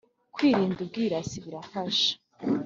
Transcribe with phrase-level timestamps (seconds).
[0.35, 2.11] Kwirinda ubwirasi birafasha